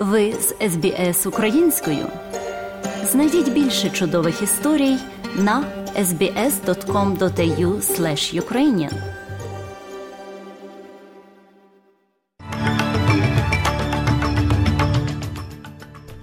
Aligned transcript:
Ви 0.00 0.32
з 0.32 0.54
СБС 0.70 1.26
українською. 1.26 2.06
Знайдіть 3.04 3.52
більше 3.52 3.90
чудових 3.90 4.42
історій 4.42 4.96
на 5.36 5.64
sbs.com.au 5.98 7.80
ukrainian 8.40 8.92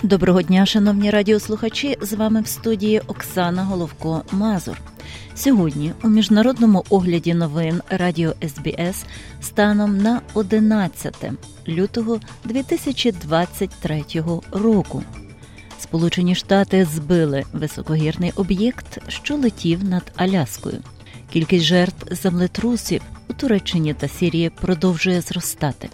Доброго 0.04 0.42
дня, 0.42 0.66
шановні 0.66 1.12
радіослухачі. 1.12 1.98
З 2.02 2.14
вами 2.14 2.42
в 2.42 2.48
студії 2.48 3.02
Оксана 3.08 3.64
Головко 3.64 4.24
Мазур. 4.32 4.82
Сьогодні 5.38 5.94
у 6.04 6.10
міжнародному 6.10 6.86
огляді 6.90 7.34
новин 7.34 7.82
Радіо 7.90 8.34
СБС 8.48 9.06
станом 9.42 9.98
на 9.98 10.22
11 10.34 11.16
лютого 11.68 12.20
2023 12.44 14.04
року. 14.52 15.04
Сполучені 15.80 16.36
Штати 16.36 16.86
збили 16.86 17.44
високогірний 17.54 18.32
об'єкт, 18.36 19.00
що 19.08 19.36
летів 19.36 19.84
над 19.84 20.12
Аляскою. 20.16 20.78
Кількість 21.34 21.66
жертв 21.66 22.16
землетрусів 22.16 23.02
у 23.30 23.34
Туреччині 23.34 23.94
та 23.94 24.08
Сірії 24.08 24.50
продовжує 24.50 25.22
зростати 25.22 25.90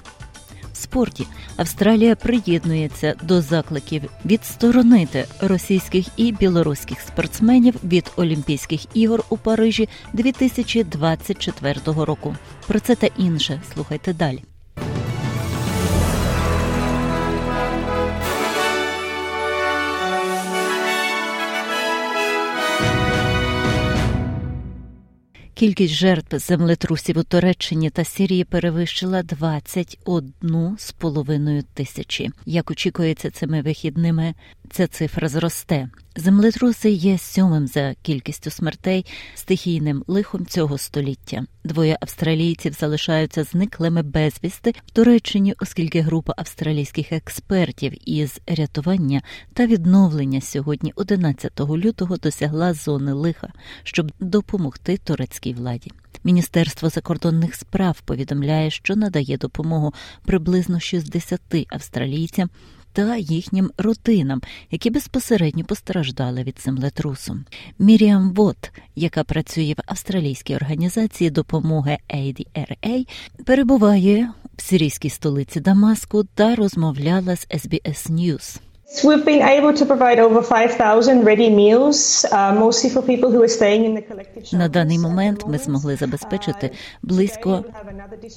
спорті 0.83 1.27
Австралія 1.57 2.15
приєднується 2.15 3.15
до 3.23 3.41
закликів 3.41 4.01
відсторонити 4.25 5.25
російських 5.41 6.05
і 6.17 6.31
білоруських 6.31 6.99
спортсменів 6.99 7.75
від 7.83 8.11
Олімпійських 8.15 8.81
ігор 8.93 9.23
у 9.29 9.37
Парижі 9.37 9.89
2024 10.13 11.79
року. 11.85 12.35
Про 12.67 12.79
це 12.79 12.95
та 12.95 13.07
інше 13.17 13.61
слухайте 13.73 14.13
далі. 14.13 14.52
Кількість 25.63 25.93
жертв 25.93 26.37
землетрусів 26.37 27.17
у 27.17 27.23
Туреччині 27.23 27.89
та 27.89 28.03
Сирії 28.03 28.43
перевищила 28.43 29.21
21,5 29.21 31.63
тисячі. 31.73 32.31
Як 32.45 32.71
очікується 32.71 33.31
цими 33.31 33.61
вихідними, 33.61 34.33
ця 34.71 34.87
цифра 34.87 35.27
зросте. 35.27 35.89
Землетруси 36.15 36.89
є 36.89 37.17
сьомим 37.17 37.67
за 37.67 37.95
кількістю 38.01 38.49
смертей 38.49 39.05
стихійним 39.35 40.03
лихом 40.07 40.45
цього 40.45 40.77
століття. 40.77 41.45
Двоє 41.63 41.97
австралійців 42.01 42.73
залишаються 42.73 43.43
зниклими 43.43 44.01
безвісти 44.01 44.73
в 44.85 44.91
Туреччині, 44.91 45.55
оскільки 45.59 46.01
група 46.01 46.33
австралійських 46.37 47.11
експертів 47.11 48.09
із 48.09 48.39
рятування 48.47 49.21
та 49.53 49.67
відновлення 49.67 50.41
сьогодні, 50.41 50.93
11 50.95 51.59
лютого, 51.59 52.17
досягла 52.17 52.73
зони 52.73 53.13
лиха, 53.13 53.49
щоб 53.83 54.11
допомогти 54.19 54.97
турецькій 54.97 55.53
владі. 55.53 55.91
Міністерство 56.23 56.89
закордонних 56.89 57.55
справ 57.55 58.01
повідомляє, 58.01 58.71
що 58.71 58.95
надає 58.95 59.37
допомогу 59.37 59.93
приблизно 60.25 60.79
60 60.79 61.41
австралійцям 61.69 62.49
та 62.93 63.15
їхнім 63.15 63.71
родинам, 63.77 64.41
які 64.71 64.89
безпосередньо 64.89 65.63
постраждали 65.63 66.43
від 66.43 66.61
землетрусу. 66.61 67.37
Міріам 67.79 68.33
Вот, 68.33 68.71
яка 68.95 69.23
працює 69.23 69.75
в 69.77 69.81
австралійській 69.85 70.55
організації 70.55 71.29
допомоги 71.29 71.97
ADRA, 72.09 73.07
перебуває 73.45 74.31
в 74.57 74.61
сирійській 74.61 75.09
столиці 75.09 75.59
Дамаску 75.59 76.23
та 76.23 76.55
розмовляла 76.55 77.35
з 77.35 77.47
SBS 77.47 78.11
News. 78.11 78.59
We've 79.01 79.25
been 79.25 79.41
able 79.41 79.73
to 79.73 79.85
provide 79.85 80.19
over 80.19 80.41
5,000 80.43 81.25
ready 81.25 81.49
meals, 81.49 82.25
uh, 82.31 82.53
mostly 82.53 82.89
for 82.89 83.01
people 83.01 83.31
who 83.31 83.41
are 83.41 83.47
staying 83.47 83.85
in 83.85 83.95
the 83.95 84.01
collective 84.01 84.53
На 84.53 84.67
даний 84.67 84.99
момент 84.99 85.43
ми 85.47 85.57
змогли 85.57 85.95
забезпечити 85.95 86.71
близько 87.01 87.63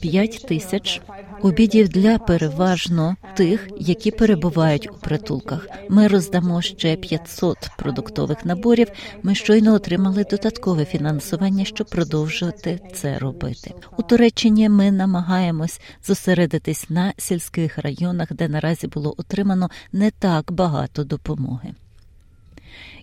5 0.03 0.47
тисяч 0.49 1.01
обідів 1.43 1.89
для 1.89 2.19
переважно 2.19 3.17
тих, 3.35 3.69
які 3.79 4.11
перебувають 4.11 4.89
у 4.91 4.95
притулках. 4.95 5.69
Ми 5.89 6.09
роздамо 6.09 6.63
ще 6.63 6.97
500 6.97 7.59
продуктових 7.79 8.45
наборів. 8.45 8.89
Ми 9.23 9.35
щойно 9.35 9.75
отримали 9.75 10.25
додаткове 10.31 10.85
фінансування, 10.85 11.65
щоб 11.65 11.87
продовжувати 11.87 12.81
це 12.95 13.19
робити. 13.19 13.75
У 13.99 14.03
Туреччині 14.03 14.69
ми 14.69 14.91
намагаємось 14.91 15.81
зосередитись 16.07 16.91
на 16.91 17.13
сільських 17.19 17.79
районах, 17.79 18.33
де 18.33 18.49
наразі 18.49 18.87
було 18.87 19.15
отримано 19.19 19.71
не 19.93 20.11
так 20.11 20.46
так 20.47 20.57
багато 20.57 21.05
допомоги. 21.05 21.75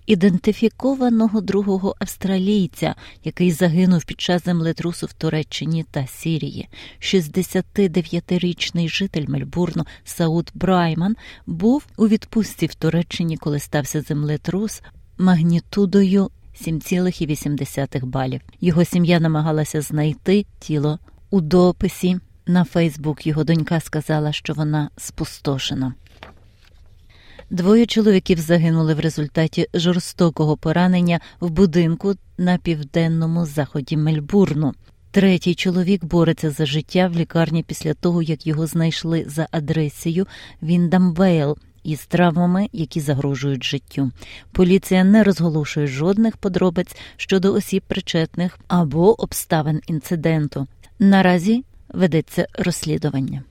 Ідентифікованого 0.05 1.41
другого 1.41 1.95
австралійця, 1.99 2.95
який 3.23 3.51
загинув 3.51 4.05
під 4.05 4.21
час 4.21 4.45
землетрусу 4.45 5.05
в 5.05 5.13
Туреччині 5.13 5.85
та 5.91 6.07
Сірії, 6.07 6.69
69-річний 6.99 8.89
житель 8.89 9.25
Мельбурну 9.27 9.85
Суат 10.03 10.51
Байрам, 10.53 11.15
був 11.45 11.85
у 11.97 12.07
відпустці 12.07 12.65
в 12.65 12.75
Туреччині, 12.75 13.37
коли 13.37 13.59
стався 13.59 14.01
землетрус 14.01 14.81
магнітудою 15.17 16.29
7,8 16.61 18.05
балів. 18.05 18.41
Його 18.61 18.85
сім'я 18.85 19.19
намагалася 19.19 19.81
знайти 19.81 20.45
тіло 20.59 20.99
у 21.29 21.41
дописі. 21.41 22.19
На 22.45 22.63
Фейсбук 22.63 23.27
його 23.27 23.43
донька 23.43 23.79
сказала, 23.79 24.33
що 24.33 24.53
вона 24.53 24.89
спустошена. 24.97 25.93
Двоє 27.53 27.85
чоловіків 27.85 28.39
загинули 28.39 28.93
в 28.93 28.99
результаті 28.99 29.67
жорстокого 29.73 30.57
поранення 30.57 31.19
в 31.39 31.49
будинку 31.49 32.13
на 32.37 32.57
південному 32.57 33.45
заході 33.45 33.97
Мельбурну. 33.97 34.73
Третій 35.11 35.55
чоловік 35.55 36.05
бореться 36.05 36.51
за 36.51 36.65
життя 36.65 37.07
в 37.07 37.17
лікарні 37.17 37.63
після 37.63 37.93
того, 37.93 38.21
як 38.21 38.47
його 38.47 38.67
знайшли 38.67 39.25
за 39.27 39.47
адресою 39.51 40.27
Віндамвейл 40.63 41.57
із 41.83 42.05
травмами, 42.05 42.69
які 42.71 42.99
загрожують 42.99 43.63
життю. 43.63 44.11
Поліція 44.51 45.03
не 45.03 45.23
розголошує 45.23 45.87
жодних 45.87 46.37
подробиць 46.37 46.95
щодо 47.17 47.53
осіб 47.53 47.83
причетних 47.87 48.59
або 48.67 49.21
обставин 49.21 49.81
інциденту. 49.87 50.67
Наразі 50.99 51.63
ведеться 51.89 52.47
розслідування. 52.53 53.43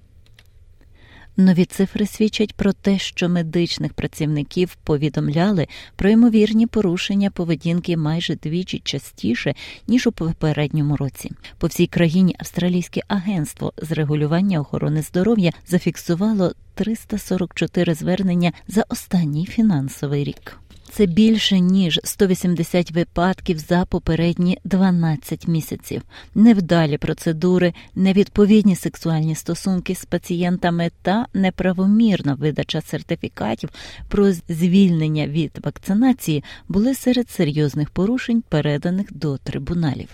Нові 1.37 1.65
цифри 1.65 2.07
свідчать 2.07 2.55
про 2.55 2.73
те, 2.73 2.99
що 2.99 3.29
медичних 3.29 3.95
працівників 3.95 4.77
повідомляли 4.85 5.67
про 5.97 6.11
ймовірні 6.11 6.67
порушення 6.67 7.31
поведінки 7.31 7.97
майже 7.97 8.37
двічі 8.37 8.81
частіше 8.85 9.55
ніж 9.89 10.07
у 10.07 10.13
попередньому 10.13 10.97
році. 10.97 11.31
По 11.59 11.67
всій 11.67 11.87
країні 11.87 12.37
австралійське 12.39 13.01
агентство 13.09 13.73
з 13.77 13.93
регулювання 13.93 14.61
охорони 14.61 15.03
здоров'я 15.03 15.51
зафіксувало 15.67 16.53
344 16.75 17.95
звернення 17.95 18.53
за 18.69 18.85
останній 18.89 19.47
фінансовий 19.47 20.25
рік. 20.25 20.62
Це 20.95 21.07
більше 21.07 21.61
ніж 21.61 22.01
180 22.05 22.91
випадків 22.91 23.59
за 23.59 23.85
попередні 23.85 24.59
12 24.65 25.49
місяців. 25.49 26.03
Невдалі 26.35 26.99
процедури, 26.99 27.75
невідповідні 27.95 28.77
сексуальні 28.77 29.35
стосунки 29.35 29.95
з 29.95 30.05
пацієнтами 30.05 30.91
та 31.03 31.27
неправомірна 31.35 32.35
видача 32.35 32.81
сертифікатів 32.81 33.71
про 34.09 34.33
звільнення 34.33 35.27
від 35.27 35.59
вакцинації 35.65 36.45
були 36.69 36.95
серед 36.95 37.31
серйозних 37.31 37.91
порушень, 37.91 38.43
переданих 38.49 39.07
до 39.13 39.39
трибуналів. 39.39 40.09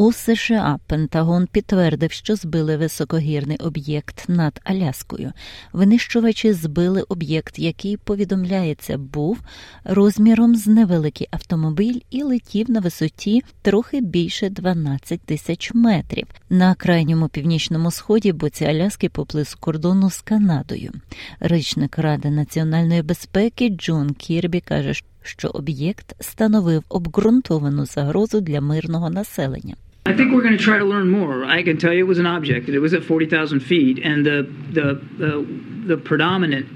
У 0.00 0.12
США 0.12 0.78
Пентагон 0.86 1.46
підтвердив, 1.46 2.12
що 2.12 2.36
збили 2.36 2.76
високогірний 2.76 3.56
об'єкт 3.56 4.24
над 4.28 4.60
Аляскою. 4.64 5.32
Винищувачі 5.72 6.52
збили 6.52 7.02
об'єкт, 7.02 7.58
який 7.58 7.96
повідомляється, 7.96 8.98
був 8.98 9.38
розміром 9.84 10.56
з 10.56 10.66
невеликий 10.66 11.28
автомобіль 11.30 12.00
і 12.10 12.22
летів 12.22 12.70
на 12.70 12.80
висоті 12.80 13.42
трохи 13.62 14.00
більше 14.00 14.50
12 14.50 15.20
тисяч 15.20 15.74
метрів 15.74 16.26
на 16.50 16.74
крайньому 16.74 17.28
північному 17.28 17.90
сході 17.90 18.32
боці 18.32 18.64
Аляски 18.64 19.08
поблизу 19.08 19.56
кордону 19.60 20.10
з 20.10 20.20
Канадою. 20.20 20.92
Речник 21.40 21.98
Ради 21.98 22.30
національної 22.30 23.02
безпеки 23.02 23.68
Джон 23.68 24.10
Кірбі 24.10 24.60
каже, 24.60 24.94
що 25.22 25.48
об'єкт 25.48 26.14
становив 26.20 26.84
обґрунтовану 26.88 27.86
загрозу 27.86 28.40
для 28.40 28.60
мирного 28.60 29.10
населення. 29.10 29.76
I 30.06 30.16
think 30.16 30.32
we're 30.32 30.42
going 30.42 30.56
to 30.56 30.62
try 30.62 30.78
to 30.78 30.84
learn 30.84 31.10
more. 31.10 31.44
I 31.44 31.62
can 31.62 31.76
tell 31.76 31.92
you 31.92 32.00
it 32.04 32.08
was 32.08 32.18
an 32.18 32.26
object. 32.26 32.68
It 32.68 32.78
was 32.78 32.94
at 32.94 33.04
40,000 33.04 33.60
feet, 33.60 34.00
and 34.02 34.24
the 34.24 34.42
the 34.72 34.94
the, 35.18 35.60
the 35.86 35.96
predominant 35.96 36.66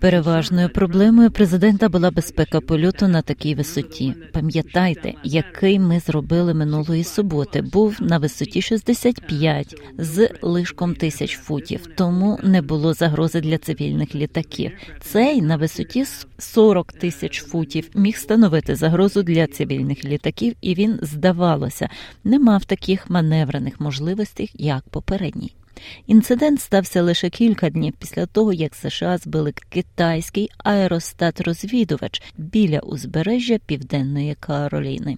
Переважною 0.00 0.68
проблемою 0.68 1.30
президента 1.30 1.88
була 1.88 2.10
безпека 2.10 2.60
польоту 2.60 3.08
на 3.08 3.22
такій 3.22 3.54
висоті. 3.54 4.14
Пам'ятайте, 4.32 5.14
який 5.24 5.78
ми 5.78 6.00
зробили 6.00 6.54
минулої 6.54 7.04
суботи. 7.04 7.62
Був 7.62 7.96
на 8.00 8.18
висоті 8.18 8.62
65 8.62 9.82
з 9.98 10.28
лишком 10.42 10.94
тисяч 10.94 11.38
футів, 11.38 11.86
тому 11.96 12.38
не 12.42 12.62
було 12.62 12.94
загрози 12.94 13.40
для 13.40 13.58
цивільних 13.58 14.14
літаків. 14.14 14.72
Цей 15.00 15.42
на 15.42 15.56
висоті 15.56 16.04
40 16.38 16.92
тисяч 16.92 17.42
футів 17.42 17.90
міг 17.94 18.16
становити 18.16 18.74
загрозу 18.74 19.22
для 19.22 19.46
цивільних 19.46 20.04
літаків, 20.04 20.54
і 20.60 20.74
він 20.74 20.98
здавалося 21.02 21.88
не 22.24 22.38
мав 22.38 22.64
таких 22.64 23.10
маневрених 23.10 23.80
можливостей, 23.80 24.50
як 24.54 24.88
попередній. 24.88 25.52
Інцидент 26.06 26.60
стався 26.60 27.02
лише 27.02 27.30
кілька 27.30 27.70
днів 27.70 27.92
після 27.98 28.26
того, 28.26 28.52
як 28.52 28.74
США 28.74 29.18
збили 29.18 29.52
китайський 29.68 30.50
аеростат-розвідувач 30.64 32.22
біля 32.36 32.78
узбережжя 32.78 33.58
Південної 33.66 34.36
Кароліни. 34.40 35.16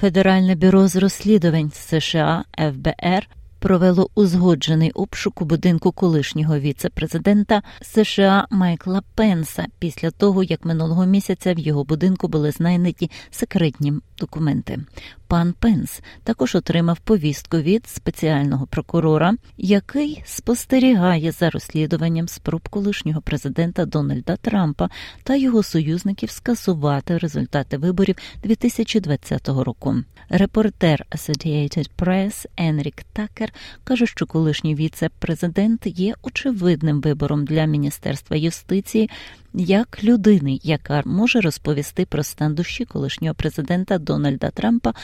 Федеральне 0.00 0.54
бюро 0.54 0.88
з 0.88 0.96
розслідувань 0.96 1.70
США 1.74 2.44
ФБР 2.58 3.28
провело 3.58 4.10
узгоджений 4.14 4.90
обшук 4.90 5.42
у 5.42 5.44
будинку 5.44 5.92
колишнього 5.92 6.58
віце-президента 6.58 7.62
США 7.82 8.46
Майкла 8.50 9.02
Пенса 9.14 9.66
після 9.78 10.10
того, 10.10 10.42
як 10.42 10.64
минулого 10.64 11.06
місяця 11.06 11.54
в 11.54 11.58
його 11.58 11.84
будинку 11.84 12.28
були 12.28 12.50
знайдені 12.50 13.10
секретні 13.30 13.92
документи. 14.20 14.78
Пан 15.28 15.54
Пенс 15.58 16.00
також 16.24 16.54
отримав 16.54 16.98
повістку 16.98 17.58
від 17.58 17.86
спеціального 17.86 18.66
прокурора, 18.66 19.34
який 19.56 20.22
спостерігає 20.26 21.32
за 21.32 21.50
розслідуванням 21.50 22.28
спроб 22.28 22.68
колишнього 22.68 23.20
президента 23.20 23.84
Дональда 23.84 24.36
Трампа 24.36 24.90
та 25.22 25.36
його 25.36 25.62
союзників 25.62 26.30
скасувати 26.30 27.18
результати 27.18 27.76
виборів 27.76 28.16
2020 28.42 29.48
року. 29.48 29.96
Репортер 30.28 31.06
Associated 31.10 31.90
Press 31.98 32.46
Енрік 32.56 33.02
Такер 33.12 33.52
каже, 33.84 34.06
що 34.06 34.26
колишній 34.26 34.74
віце-президент 34.74 35.86
є 35.86 36.14
очевидним 36.22 37.00
вибором 37.00 37.44
для 37.44 37.64
міністерства 37.64 38.36
юстиції 38.36 39.10
як 39.54 40.04
людини, 40.04 40.60
яка 40.62 41.02
може 41.06 41.40
розповісти 41.40 42.06
про 42.06 42.22
стан 42.22 42.54
душі 42.54 42.84
колишнього 42.84 43.34
президента 43.34 43.98
Дональда 43.98 44.50
Трампа 44.50 44.94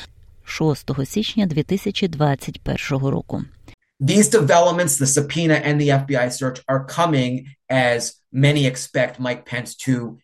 6 0.44 0.90
січня 1.06 1.46
2021 1.46 3.06
року. 3.08 3.42
These 4.00 4.30
developments, 4.30 4.98
the 4.98 5.06
subpoena 5.06 5.56
and 5.66 5.80
the 5.80 5.88
FBI 5.90 6.28
search, 6.30 6.60
are 6.66 6.84
coming 6.98 7.46
as 7.70 8.00
many 8.32 8.66
expect 8.66 9.20
Mike 9.20 9.44
Pence 9.46 9.74
to 9.86 10.18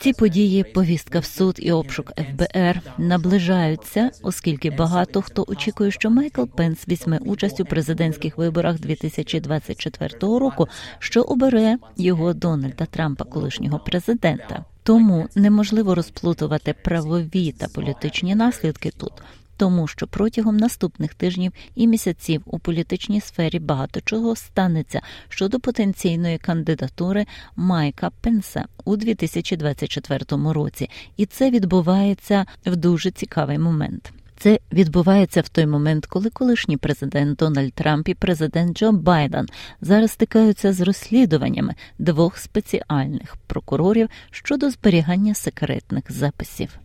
ці 0.00 0.12
події, 0.12 0.64
повістка 0.64 1.18
в 1.18 1.24
суд 1.24 1.56
і 1.58 1.72
обшук 1.72 2.12
ФБР 2.16 2.80
наближаються, 2.98 4.10
оскільки 4.22 4.70
багато 4.70 5.22
хто 5.22 5.44
очікує, 5.48 5.90
що 5.90 6.10
Майкл 6.10 6.44
Пенс 6.44 6.88
візьме 6.88 7.18
участь 7.18 7.60
у 7.60 7.64
президентських 7.64 8.38
виборах 8.38 8.80
2024 8.80 10.10
року, 10.20 10.68
що 10.98 11.22
обере 11.22 11.78
його 11.96 12.32
Дональда 12.32 12.86
Трампа, 12.86 13.24
колишнього 13.24 13.78
президента. 13.78 14.64
Тому 14.82 15.28
неможливо 15.34 15.94
розплутувати 15.94 16.74
правові 16.84 17.52
та 17.52 17.68
політичні 17.68 18.34
наслідки 18.34 18.90
тут 18.90 19.12
тому 19.56 19.86
що 19.86 20.06
протягом 20.06 20.56
наступних 20.56 21.14
тижнів 21.14 21.52
і 21.74 21.86
місяців 21.86 22.42
у 22.46 22.58
політичній 22.58 23.20
сфері 23.20 23.58
багато 23.58 24.00
чого 24.00 24.36
станеться 24.36 25.00
щодо 25.28 25.60
потенційної 25.60 26.38
кандидатури 26.38 27.26
Майка 27.56 28.10
Пенса 28.20 28.64
у 28.84 28.96
2024 28.96 30.24
році, 30.52 30.90
і 31.16 31.26
це 31.26 31.50
відбувається 31.50 32.46
в 32.66 32.76
дуже 32.76 33.10
цікавий 33.10 33.58
момент. 33.58 34.12
Це 34.38 34.60
відбувається 34.72 35.40
в 35.40 35.48
той 35.48 35.66
момент, 35.66 36.06
коли 36.06 36.30
колишній 36.30 36.76
президент 36.76 37.38
Дональд 37.38 37.72
Трамп 37.72 38.08
і 38.08 38.14
президент 38.14 38.78
Джо 38.78 38.92
Байден 38.92 39.46
зараз 39.80 40.10
стикаються 40.10 40.72
з 40.72 40.80
розслідуваннями 40.80 41.74
двох 41.98 42.38
спеціальних 42.38 43.36
прокурорів 43.46 44.08
щодо 44.30 44.70
зберігання 44.70 45.34
секретних 45.34 46.12
записів. 46.12 46.78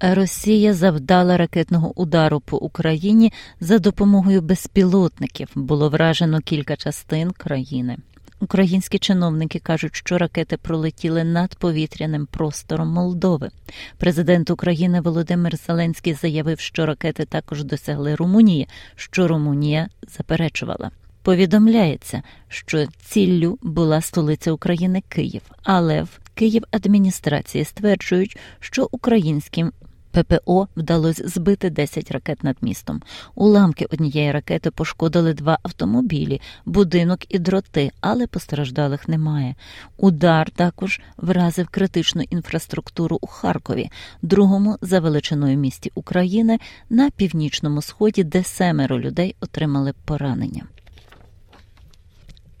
Росія 0.00 0.74
завдала 0.74 1.36
ракетного 1.36 2.00
удару 2.00 2.40
по 2.40 2.56
Україні 2.56 3.32
за 3.60 3.78
допомогою 3.78 4.42
безпілотників. 4.42 5.48
Було 5.54 5.88
вражено 5.88 6.40
кілька 6.40 6.76
частин 6.76 7.30
країни. 7.30 7.96
Українські 8.40 8.98
чиновники 8.98 9.58
кажуть, 9.58 9.96
що 9.96 10.18
ракети 10.18 10.56
пролетіли 10.56 11.24
над 11.24 11.54
повітряним 11.54 12.26
простором 12.26 12.88
Молдови. 12.88 13.50
Президент 13.98 14.50
України 14.50 15.00
Володимир 15.00 15.56
Зеленський 15.56 16.14
заявив, 16.14 16.60
що 16.60 16.86
ракети 16.86 17.24
також 17.24 17.64
досягли 17.64 18.14
Румунії, 18.14 18.68
що 18.96 19.28
Румунія 19.28 19.88
заперечувала. 20.16 20.90
Повідомляється, 21.22 22.22
що 22.48 22.86
ціллю 22.86 23.58
була 23.62 24.00
столиця 24.00 24.52
України 24.52 25.02
Київ, 25.08 25.42
але 25.62 26.02
в 26.02 26.20
Київ 26.36 26.62
адміністрації 26.70 27.64
стверджують, 27.64 28.38
що 28.60 28.88
українським 28.90 29.72
ППО 30.10 30.68
вдалося 30.76 31.28
збити 31.28 31.70
10 31.70 32.10
ракет 32.10 32.44
над 32.44 32.56
містом. 32.60 33.02
Уламки 33.34 33.86
однієї 33.92 34.32
ракети 34.32 34.70
пошкодили 34.70 35.34
два 35.34 35.58
автомобілі, 35.62 36.40
будинок 36.66 37.34
і 37.34 37.38
дроти, 37.38 37.90
але 38.00 38.26
постраждалих 38.26 39.08
немає. 39.08 39.54
Удар 39.96 40.50
також 40.50 41.00
вразив 41.16 41.68
критичну 41.68 42.22
інфраструктуру 42.22 43.18
у 43.20 43.26
Харкові, 43.26 43.90
другому 44.22 44.78
за 44.80 45.00
величиною 45.00 45.56
місті 45.56 45.92
України 45.94 46.58
на 46.90 47.10
північному 47.10 47.82
сході, 47.82 48.24
де 48.24 48.44
семеро 48.44 49.00
людей 49.00 49.36
отримали 49.40 49.92
поранення. 50.04 50.62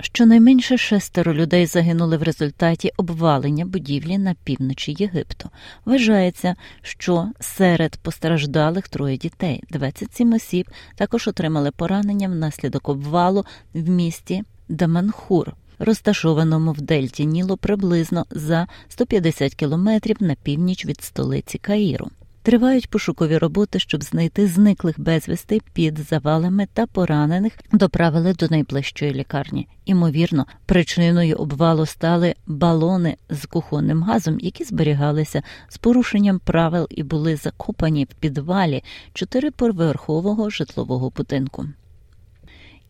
Щонайменше 0.00 0.78
шестеро 0.78 1.34
людей 1.34 1.66
загинули 1.66 2.16
в 2.16 2.22
результаті 2.22 2.92
обвалення 2.96 3.64
будівлі 3.64 4.18
на 4.18 4.34
півночі 4.44 4.96
Єгипту. 4.98 5.50
Вважається, 5.84 6.54
що 6.82 7.28
серед 7.40 7.96
постраждалих 7.96 8.88
троє 8.88 9.16
дітей. 9.16 9.62
27 9.70 10.32
осіб 10.32 10.70
також 10.94 11.28
отримали 11.28 11.70
поранення 11.70 12.28
внаслідок 12.28 12.88
обвалу 12.88 13.44
в 13.74 13.88
місті 13.88 14.42
Даманхур, 14.68 15.52
розташованому 15.78 16.72
в 16.72 16.80
Дельті 16.80 17.26
Нілу 17.26 17.56
приблизно 17.56 18.26
за 18.30 18.66
150 18.88 19.54
кілометрів 19.54 20.16
на 20.20 20.34
північ 20.34 20.86
від 20.86 21.02
столиці 21.02 21.58
Каїру. 21.58 22.08
Тривають 22.46 22.90
пошукові 22.90 23.38
роботи, 23.38 23.78
щоб 23.78 24.02
знайти 24.02 24.46
зниклих 24.46 25.00
безвісти 25.00 25.60
під 25.72 25.98
завалами 25.98 26.66
та 26.72 26.86
поранених 26.86 27.52
доправили 27.72 28.34
до 28.34 28.46
найближчої 28.50 29.14
лікарні. 29.14 29.68
Імовірно, 29.84 30.46
причиною 30.66 31.36
обвалу 31.36 31.86
стали 31.86 32.34
балони 32.46 33.16
з 33.30 33.46
кухонним 33.46 34.02
газом, 34.02 34.38
які 34.40 34.64
зберігалися 34.64 35.42
з 35.68 35.78
порушенням 35.78 36.38
правил 36.38 36.86
і 36.90 37.02
були 37.02 37.36
закопані 37.36 38.04
в 38.04 38.14
підвалі 38.14 38.84
чотириповерхового 39.12 40.50
житлового 40.50 41.12
будинку. 41.16 41.66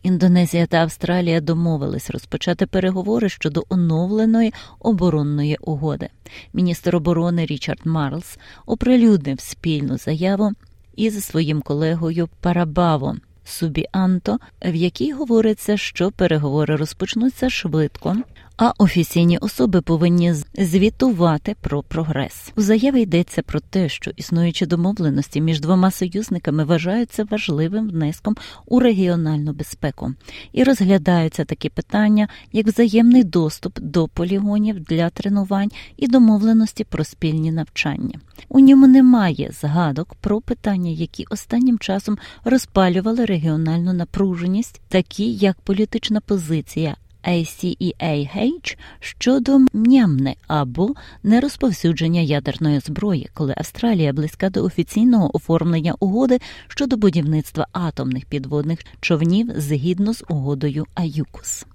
Індонезія 0.07 0.65
та 0.65 0.77
Австралія 0.77 1.41
домовились 1.41 2.09
розпочати 2.09 2.65
переговори 2.65 3.29
щодо 3.29 3.63
оновленої 3.69 4.53
оборонної 4.79 5.57
угоди. 5.61 6.09
Міністр 6.53 6.95
оборони 6.95 7.45
Річард 7.45 7.79
Марлс 7.85 8.37
оприлюднив 8.65 9.39
спільну 9.39 9.97
заяву 9.97 10.51
із 10.95 11.25
своїм 11.25 11.61
колегою 11.61 12.29
Парабаво 12.41 13.15
Субіанто, 13.45 14.37
в 14.65 14.75
якій 14.75 15.11
говориться, 15.11 15.77
що 15.77 16.11
переговори 16.11 16.75
розпочнуться 16.75 17.49
швидко 17.49 18.15
а 18.57 18.73
офіційні 18.77 19.37
особи 19.37 19.81
повинні 19.81 20.33
звітувати 20.57 21.55
про 21.61 21.83
прогрес. 21.83 22.51
У 22.55 22.61
заяві 22.61 23.01
йдеться 23.01 23.41
про 23.41 23.59
те, 23.59 23.89
що 23.89 24.11
існуючі 24.15 24.65
домовленості 24.65 25.41
між 25.41 25.59
двома 25.59 25.91
союзниками 25.91 26.63
вважаються 26.63 27.23
важливим 27.23 27.89
внеском 27.89 28.35
у 28.65 28.79
регіональну 28.79 29.53
безпеку 29.53 30.13
і 30.53 30.63
розглядаються 30.63 31.45
такі 31.45 31.69
питання, 31.69 32.27
як 32.51 32.67
взаємний 32.67 33.23
доступ 33.23 33.79
до 33.79 34.07
полігонів 34.07 34.79
для 34.79 35.09
тренувань 35.09 35.71
і 35.97 36.07
домовленості 36.07 36.83
про 36.83 37.03
спільні 37.03 37.51
навчання. 37.51 38.19
У 38.49 38.59
ньому 38.59 38.87
немає 38.87 39.51
згадок 39.61 40.15
про 40.21 40.41
питання, 40.41 40.91
які 40.91 41.25
останнім 41.29 41.79
часом 41.79 42.17
розпалювали 42.43 43.25
регіональну 43.25 43.93
напруженість, 43.93 44.81
такі 44.89 45.33
як 45.33 45.61
політична 45.61 46.21
позиція 46.21 46.95
ACEAH 47.27 48.77
щодо 48.99 49.59
М'ямне 49.73 50.35
або 50.47 50.93
нерозповсюдження 51.23 52.21
ядерної 52.21 52.79
зброї, 52.79 53.29
коли 53.33 53.53
Австралія 53.57 54.13
близька 54.13 54.49
до 54.49 54.63
офіційного 54.63 55.35
оформлення 55.35 55.95
угоди 55.99 56.39
щодо 56.67 56.97
будівництва 56.97 57.67
атомних 57.71 58.25
підводних 58.25 58.79
човнів 59.01 59.51
згідно 59.55 60.13
з 60.13 60.23
угодою 60.29 60.85
АЮКУС. 60.95 61.65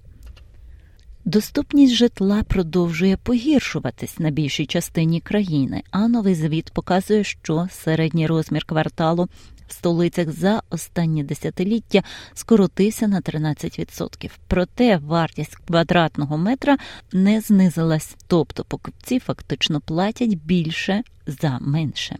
Доступність 1.25 1.93
житла 1.93 2.43
продовжує 2.43 3.17
погіршуватись 3.17 4.19
на 4.19 4.29
більшій 4.29 4.65
частині 4.65 5.21
країни, 5.21 5.83
а 5.91 6.07
новий 6.07 6.35
звіт 6.35 6.71
показує, 6.73 7.23
що 7.23 7.67
середній 7.71 8.27
розмір 8.27 8.65
кварталу 8.65 9.27
в 9.67 9.73
столицях 9.73 10.31
за 10.31 10.61
останні 10.69 11.23
десятиліття 11.23 12.03
скоротився 12.33 13.07
на 13.07 13.21
13%. 13.21 14.29
Проте 14.47 14.97
вартість 14.97 15.55
квадратного 15.55 16.37
метра 16.37 16.77
не 17.13 17.41
знизилась, 17.41 18.15
тобто 18.27 18.63
покупці 18.63 19.19
фактично 19.19 19.81
платять 19.81 20.35
більше 20.35 21.03
за 21.27 21.57
менше. 21.61 22.17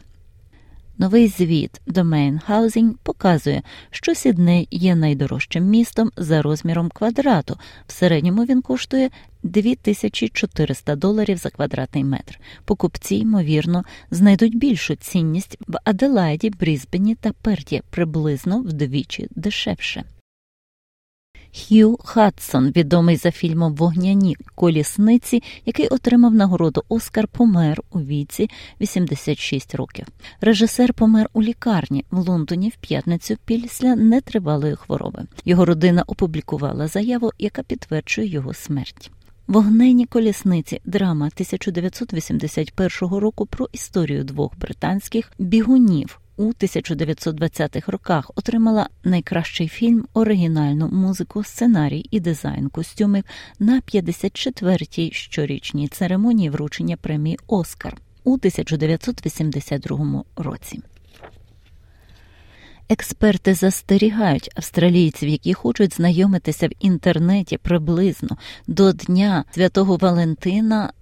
Новий 0.97 1.27
звіт 1.27 1.81
Domain 1.87 2.39
Housing 2.49 2.93
показує, 3.03 3.61
що 3.91 4.15
Сідней 4.15 4.67
є 4.71 4.95
найдорожчим 4.95 5.63
містом 5.63 6.11
за 6.17 6.41
розміром 6.41 6.89
квадрату. 6.89 7.57
В 7.87 7.91
середньому 7.91 8.45
він 8.45 8.61
коштує 8.61 9.09
2400 9.43 10.95
доларів 10.95 11.37
за 11.37 11.49
квадратний 11.49 12.03
метр. 12.03 12.39
Покупці, 12.65 13.15
ймовірно, 13.15 13.83
знайдуть 14.11 14.57
більшу 14.57 14.95
цінність 14.95 15.57
в 15.67 15.77
Аделаїді, 15.83 16.49
Брізбені 16.49 17.15
та 17.15 17.31
Перті 17.31 17.81
приблизно 17.89 18.59
вдвічі 18.59 19.27
дешевше. 19.35 20.03
Хью 21.55 21.97
Хадсон, 22.03 22.71
відомий 22.75 23.15
за 23.15 23.31
фільмом 23.31 23.75
Вогняні 23.75 24.35
колісниці, 24.55 25.43
який 25.65 25.87
отримав 25.87 26.33
нагороду 26.33 26.83
Оскар, 26.89 27.27
помер 27.27 27.81
у 27.91 27.99
віці 27.99 28.49
86 28.81 29.75
років. 29.75 30.05
Режисер 30.41 30.93
помер 30.93 31.29
у 31.33 31.41
лікарні 31.41 32.05
в 32.11 32.17
Лондоні 32.17 32.69
в 32.69 32.75
п'ятницю 32.75 33.37
після 33.45 33.95
нетривалої 33.95 34.75
хвороби. 34.75 35.25
Його 35.45 35.65
родина 35.65 36.03
опублікувала 36.07 36.87
заяву, 36.87 37.31
яка 37.39 37.63
підтверджує 37.63 38.27
його 38.27 38.53
смерть. 38.53 39.11
Вогнені 39.47 40.05
колісниці 40.05 40.81
драма 40.85 41.25
1981 41.25 43.17
року 43.19 43.45
про 43.45 43.67
історію 43.71 44.23
двох 44.23 44.57
британських 44.57 45.31
бігунів 45.39 46.19
у 46.37 46.51
1920-х 46.51 47.91
роках 47.91 48.31
отримала 48.35 48.89
найкращий 49.03 49.67
фільм, 49.67 50.07
оригінальну 50.13 50.87
музику, 50.87 51.43
сценарій 51.43 52.05
і 52.11 52.19
дизайн 52.19 52.69
костюмів 52.69 53.23
на 53.59 53.81
54-й 53.81 55.11
щорічній 55.11 55.87
церемонії 55.87 56.49
вручення 56.49 56.97
премії 56.97 57.39
Оскар 57.47 57.97
у 58.23 58.33
1982 58.33 60.23
році. 60.35 60.79
Експерти 62.89 63.53
застерігають 63.53 64.49
австралійців, 64.55 65.29
які 65.29 65.53
хочуть 65.53 65.95
знайомитися 65.95 66.67
в 66.67 66.71
інтернеті 66.79 67.57
приблизно 67.57 68.37
до 68.67 68.91
Дня 68.91 69.45
Святого 69.51 69.97
Валентина 69.97 70.93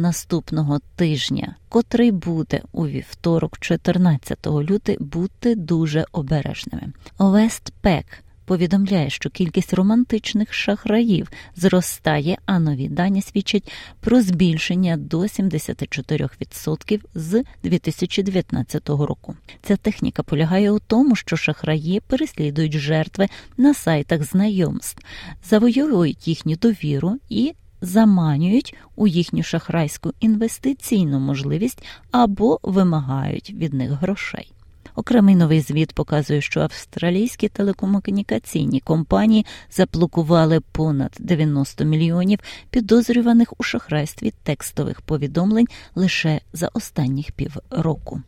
наступного 0.00 0.80
тижня, 0.96 1.56
котрий 1.68 2.12
буде 2.12 2.62
у 2.72 2.86
вівторок, 2.86 3.58
14 3.58 4.46
лютого, 4.46 4.98
бути 5.00 5.54
дуже 5.54 6.04
обережними. 6.12 6.92
Вестпек 7.18 8.06
повідомляє, 8.50 9.10
що 9.10 9.30
кількість 9.30 9.74
романтичних 9.74 10.54
шахраїв 10.54 11.30
зростає, 11.56 12.38
а 12.46 12.58
нові 12.58 12.88
дані 12.88 13.22
свідчать 13.22 13.72
про 14.00 14.22
збільшення 14.22 14.96
до 14.96 15.20
74% 15.20 17.00
з 17.14 17.44
2019 17.62 18.88
року. 18.88 19.36
Ця 19.62 19.76
техніка 19.76 20.22
полягає 20.22 20.70
у 20.70 20.78
тому, 20.78 21.16
що 21.16 21.36
шахраї 21.36 22.00
переслідують 22.00 22.78
жертви 22.78 23.28
на 23.56 23.74
сайтах 23.74 24.22
знайомств, 24.22 25.04
завойовують 25.50 26.28
їхню 26.28 26.56
довіру 26.56 27.16
і 27.28 27.54
заманюють 27.80 28.74
у 28.96 29.06
їхню 29.06 29.42
шахрайську 29.42 30.12
інвестиційну 30.20 31.20
можливість 31.20 31.84
або 32.10 32.60
вимагають 32.62 33.50
від 33.50 33.74
них 33.74 33.90
грошей. 33.90 34.52
Окремий 34.94 35.36
новий 35.36 35.60
звіт 35.60 35.92
показує, 35.92 36.40
що 36.40 36.60
австралійські 36.60 37.48
телекомунікаційні 37.48 38.80
компанії 38.80 39.46
заблокували 39.70 40.60
понад 40.60 41.16
90 41.18 41.84
мільйонів 41.84 42.38
підозрюваних 42.70 43.52
у 43.58 43.62
шахрайстві 43.62 44.32
текстових 44.42 45.00
повідомлень 45.00 45.66
лише 45.94 46.40
за 46.52 46.68
останніх 46.68 47.32
півроку. 47.32 48.22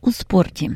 У 0.00 0.12
спорті 0.12 0.70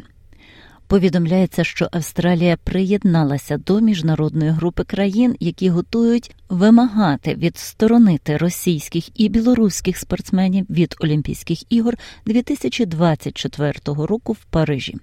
Повідомляється, 0.88 1.64
що 1.64 1.88
Австралія 1.92 2.56
приєдналася 2.56 3.58
до 3.58 3.80
міжнародної 3.80 4.50
групи 4.50 4.84
країн, 4.84 5.36
які 5.40 5.70
готують 5.70 6.34
вимагати 6.48 7.34
відсторонити 7.34 8.36
російських 8.36 9.20
і 9.20 9.28
білоруських 9.28 9.98
спортсменів 9.98 10.66
від 10.70 10.96
Олімпійських 11.00 11.72
ігор 11.72 11.94
2024 12.26 13.72
року 13.84 14.32
в 14.32 14.44
Парижі. 14.44 14.96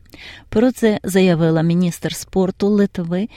Про 0.49 0.71
це 0.71 0.99
заявила 1.03 1.61
міністр 1.61 2.15
спорту 2.15 2.67
Литви 2.67 3.29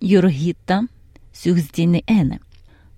Юргіта 0.00 0.86
Сюгздінене. 1.32 2.38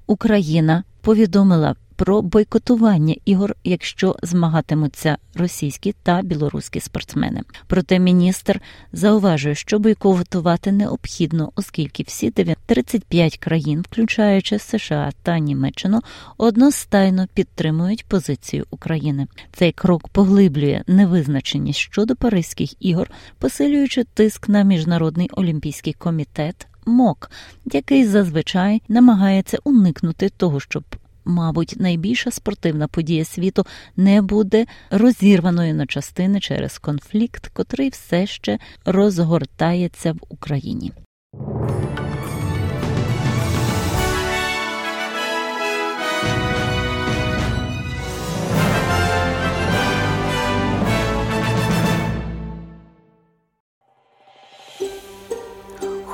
Україна 0.06 0.84
повідомила 1.00 1.76
про 1.96 2.22
бойкотування 2.22 3.14
ігор, 3.24 3.56
якщо 3.64 4.16
змагатимуться 4.22 5.16
російські 5.34 5.94
та 6.02 6.22
білоруські 6.22 6.80
спортсмени. 6.80 7.42
Проте 7.66 7.98
міністр 7.98 8.60
зауважує, 8.92 9.54
що 9.54 9.78
бойкотувати 9.78 10.72
необхідно, 10.72 11.52
оскільки 11.56 12.02
всі 12.02 12.30
35 12.30 13.38
країн, 13.38 13.80
включаючи 13.80 14.58
США 14.58 15.12
та 15.22 15.38
Німеччину, 15.38 16.00
одностайно 16.38 17.26
підтримують 17.34 18.06
позицію 18.06 18.66
України. 18.70 19.26
Цей 19.52 19.72
крок 19.72 20.08
поглиблює 20.08 20.82
невизначеність 20.86 21.78
щодо 21.78 22.16
Паризьких 22.16 22.84
ігор, 22.84 23.10
посилюючи 23.38 24.04
тиск 24.04 24.48
на 24.48 24.62
міжнародний 24.62 25.30
олімпійський 25.32 25.92
комітет. 25.92 26.66
МОК, 26.86 27.30
який 27.72 28.06
зазвичай 28.06 28.82
намагається 28.88 29.58
уникнути 29.64 30.28
того, 30.28 30.60
щоб 30.60 30.84
мабуть, 31.24 31.74
найбільша 31.78 32.30
спортивна 32.30 32.88
подія 32.88 33.24
світу 33.24 33.66
не 33.96 34.22
буде 34.22 34.66
розірваною 34.90 35.74
на 35.74 35.86
частини 35.86 36.40
через 36.40 36.78
конфлікт, 36.78 37.50
котрий 37.52 37.88
все 37.88 38.26
ще 38.26 38.58
розгортається 38.84 40.12
в 40.12 40.18
Україні. 40.28 40.92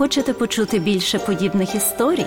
Хочете 0.00 0.32
почути 0.32 0.78
більше 0.78 1.18
подібних 1.18 1.74
історій? 1.74 2.26